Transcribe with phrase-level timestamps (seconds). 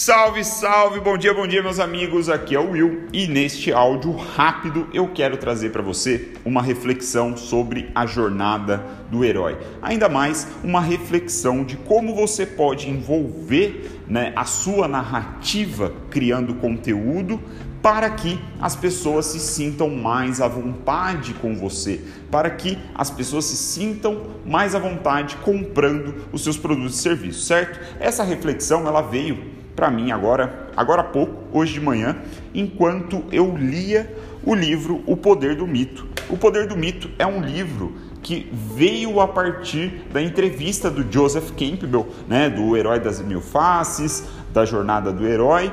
[0.00, 2.28] Salve, salve, bom dia, bom dia, meus amigos.
[2.28, 7.36] Aqui é o Will e neste áudio rápido eu quero trazer para você uma reflexão
[7.36, 9.58] sobre a jornada do herói.
[9.82, 17.40] Ainda mais uma reflexão de como você pode envolver né, a sua narrativa criando conteúdo
[17.82, 23.46] para que as pessoas se sintam mais à vontade com você, para que as pessoas
[23.46, 27.80] se sintam mais à vontade comprando os seus produtos e serviços, certo?
[27.98, 32.16] Essa reflexão ela veio para mim agora, agora há pouco, hoje de manhã,
[32.52, 34.12] enquanto eu lia
[34.44, 36.04] o livro O Poder do Mito.
[36.28, 41.52] O Poder do Mito é um livro que veio a partir da entrevista do Joseph
[41.52, 45.70] Campbell, né, do Herói das Mil Faces, da Jornada do Herói,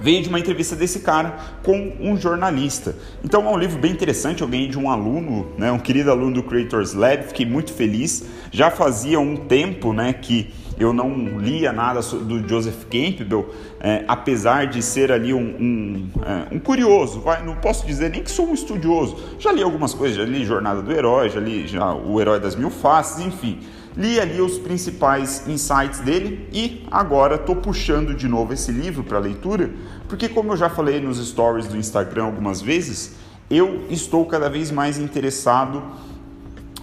[0.00, 2.96] veio de uma entrevista desse cara com um jornalista.
[3.22, 6.32] Então é um livro bem interessante, eu ganhei de um aluno, né, um querido aluno
[6.32, 8.24] do Creators Lab, fiquei muito feliz.
[8.50, 10.50] Já fazia um tempo né, que
[10.82, 16.54] eu não lia nada do Joseph Campbell, é, apesar de ser ali um, um, é,
[16.54, 19.16] um, curioso, vai, não posso dizer nem que sou um estudioso.
[19.38, 22.56] Já li algumas coisas, já li Jornada do Herói, já li já O Herói das
[22.56, 23.60] Mil Faces, enfim.
[23.96, 29.18] Li ali os principais insights dele e agora estou puxando de novo esse livro para
[29.18, 29.70] leitura,
[30.08, 33.16] porque como eu já falei nos stories do Instagram algumas vezes,
[33.50, 35.82] eu estou cada vez mais interessado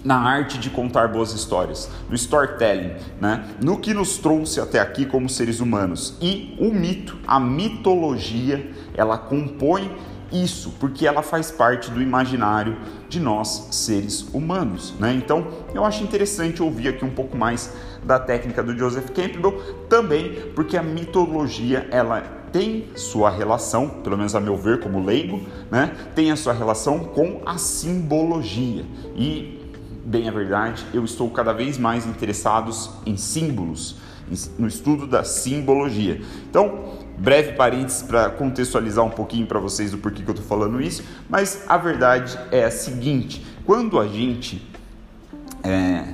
[0.03, 3.45] na arte de contar boas histórias, no storytelling, né?
[3.61, 6.17] no que nos trouxe até aqui como seres humanos.
[6.21, 9.91] E o mito, a mitologia, ela compõe
[10.31, 15.13] isso, porque ela faz parte do imaginário de nós seres humanos, né?
[15.13, 20.51] Então, eu acho interessante ouvir aqui um pouco mais da técnica do Joseph Campbell, também
[20.53, 25.95] porque a mitologia ela tem sua relação, pelo menos a meu ver como leigo, né?
[26.15, 28.85] Tem a sua relação com a simbologia.
[29.15, 29.58] E
[30.09, 32.71] bem a verdade, eu estou cada vez mais interessado
[33.05, 33.97] em símbolos,
[34.57, 36.19] no estudo da simbologia.
[36.49, 40.81] Então, breve parênteses para contextualizar um pouquinho para vocês do porquê que eu estou falando
[40.81, 44.67] isso, mas a verdade é a seguinte: quando a gente
[45.63, 46.05] é,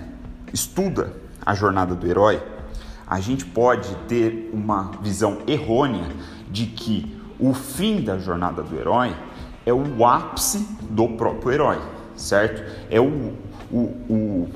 [0.54, 1.14] estuda
[1.46, 2.44] a jornada do herói,
[3.08, 6.10] a gente pode ter uma visão errônea
[6.52, 9.16] de que o fim da jornada do herói
[9.66, 11.82] é o ápice do próprio herói,
[12.16, 12.62] certo?
[12.90, 13.34] É o,
[13.76, 14.50] o, o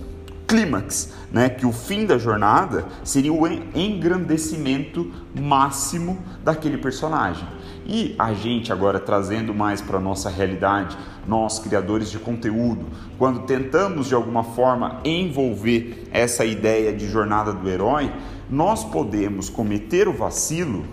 [0.48, 1.50] clímax, né?
[1.50, 7.48] que o fim da jornada seria o engrandecimento máximo daquele personagem.
[7.86, 10.98] E a gente agora trazendo mais para a nossa realidade,
[11.28, 12.86] nós criadores de conteúdo,
[13.18, 18.12] quando tentamos de alguma forma envolver essa ideia de jornada do herói,
[18.50, 20.86] nós podemos cometer o vacilo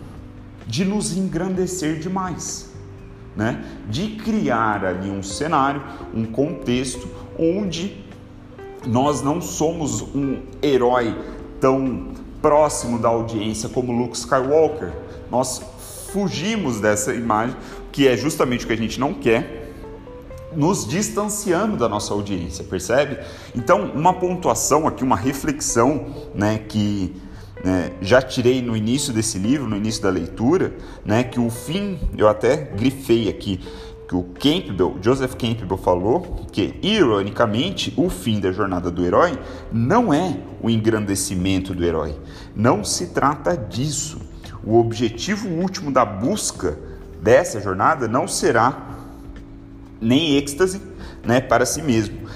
[0.67, 2.75] de nos engrandecer demais.
[3.35, 3.63] Né?
[3.89, 5.83] De criar ali um cenário,
[6.15, 7.07] um contexto
[7.39, 8.06] onde
[8.87, 11.17] nós não somos um herói
[11.61, 12.09] tão
[12.41, 14.93] próximo da audiência como Luke Skywalker.
[15.31, 15.61] Nós
[16.13, 17.57] fugimos dessa imagem,
[17.91, 19.75] que é justamente o que a gente não quer,
[20.55, 23.19] nos distanciando da nossa audiência, percebe?
[23.55, 27.15] Então, uma pontuação aqui, uma reflexão, né, que
[27.63, 30.75] né, já tirei no início desse livro, no início da leitura,
[31.05, 33.61] né, que o fim, eu até grifei aqui,
[34.09, 39.39] que o Campbell, Joseph Campbell falou que, ironicamente, o fim da jornada do herói
[39.73, 42.17] não é o engrandecimento do herói.
[42.55, 44.21] Não se trata disso.
[44.65, 46.79] O objetivo último da busca
[47.21, 48.97] dessa jornada não será
[50.01, 50.81] nem êxtase
[51.25, 52.29] né, para si mesmo.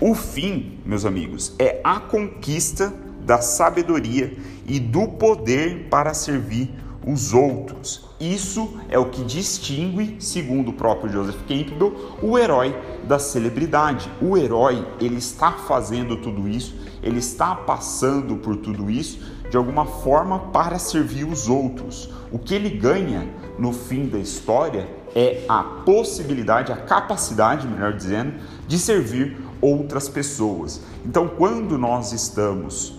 [0.00, 2.92] O fim, meus amigos, é a conquista
[3.24, 6.70] da sabedoria e do poder para servir
[7.06, 8.04] os outros.
[8.18, 12.74] Isso é o que distingue, segundo o próprio Joseph Campbell, o herói
[13.06, 14.10] da celebridade.
[14.20, 19.18] O herói, ele está fazendo tudo isso, ele está passando por tudo isso
[19.50, 22.10] de alguma forma para servir os outros.
[22.32, 23.28] O que ele ganha
[23.58, 28.34] no fim da história é a possibilidade, a capacidade, melhor dizendo,
[28.66, 30.80] de servir outras pessoas.
[31.06, 32.98] Então, quando nós estamos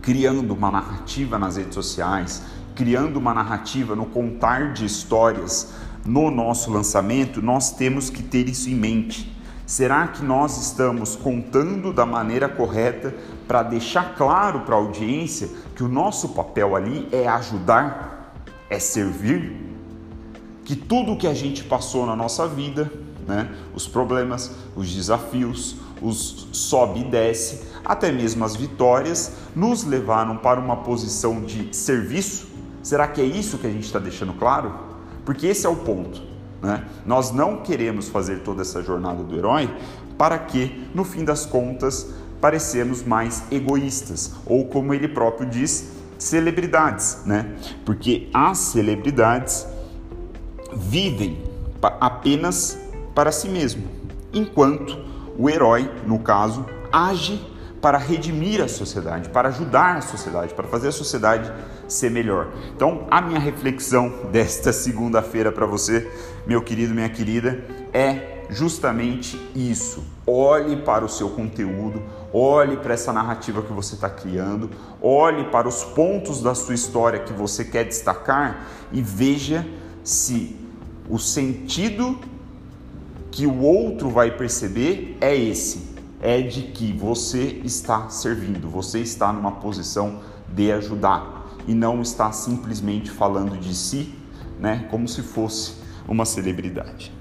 [0.00, 2.42] criando uma narrativa nas redes sociais,
[2.74, 5.72] criando uma narrativa, no contar de histórias
[6.04, 9.32] no nosso lançamento, nós temos que ter isso em mente.
[9.64, 13.14] Será que nós estamos contando da maneira correta
[13.46, 18.34] para deixar claro para a audiência que o nosso papel ali é ajudar,
[18.68, 19.56] é servir?
[20.64, 22.92] Que tudo que a gente passou na nossa vida,
[23.26, 30.36] né, os problemas, os desafios, os sobe e desce, até mesmo as vitórias, nos levaram
[30.36, 32.51] para uma posição de serviço
[32.82, 34.72] Será que é isso que a gente está deixando claro?
[35.24, 36.22] Porque esse é o ponto.
[36.60, 36.84] Né?
[37.04, 39.70] Nós não queremos fazer toda essa jornada do herói
[40.16, 47.22] para que, no fim das contas, parecemos mais egoístas, ou como ele próprio diz, celebridades,
[47.24, 47.56] né?
[47.84, 49.66] Porque as celebridades
[50.74, 51.42] vivem
[52.00, 52.78] apenas
[53.14, 53.84] para si mesmo,
[54.32, 54.98] enquanto
[55.38, 57.40] o herói, no caso, age
[57.82, 61.52] para redimir a sociedade, para ajudar a sociedade, para fazer a sociedade
[61.88, 62.52] ser melhor.
[62.76, 66.08] Então, a minha reflexão desta segunda-feira para você,
[66.46, 70.04] meu querido, minha querida, é justamente isso.
[70.24, 72.00] Olhe para o seu conteúdo,
[72.32, 74.70] olhe para essa narrativa que você está criando,
[75.00, 79.66] olhe para os pontos da sua história que você quer destacar e veja
[80.04, 80.56] se
[81.10, 82.16] o sentido
[83.32, 85.91] que o outro vai perceber é esse
[86.22, 92.30] é de que você está servindo, você está numa posição de ajudar e não está
[92.30, 94.14] simplesmente falando de si,
[94.58, 95.74] né, como se fosse
[96.06, 97.12] uma celebridade.